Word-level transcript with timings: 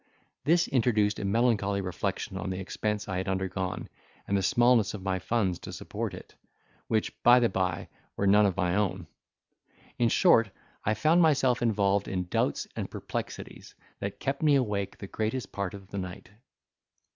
This 0.45 0.67
introduced 0.67 1.19
a 1.19 1.25
melancholy 1.25 1.79
reflection 1.79 2.35
on 2.35 2.49
the 2.49 2.57
expense 2.59 3.07
I 3.07 3.17
had 3.17 3.27
undergone, 3.29 3.87
and 4.27 4.35
the 4.35 4.41
smallness 4.41 4.95
of 4.95 5.03
my 5.03 5.19
funds 5.19 5.59
to 5.59 5.71
support 5.71 6.15
it, 6.15 6.33
which, 6.87 7.21
by 7.21 7.39
the 7.39 7.49
by, 7.49 7.87
were 8.17 8.25
none 8.25 8.47
of 8.47 8.57
my 8.57 8.73
own. 8.75 9.05
In 9.99 10.09
short, 10.09 10.49
I 10.83 10.95
found 10.95 11.21
myself 11.21 11.61
involved 11.61 12.07
in 12.07 12.25
doubts 12.29 12.67
and 12.75 12.89
perplexities, 12.89 13.75
that 13.99 14.19
kept 14.19 14.41
me 14.41 14.55
awake 14.55 14.97
the 14.97 15.05
greatest 15.05 15.51
part 15.51 15.75
of 15.75 15.89
the 15.89 15.99
night. 15.99 16.31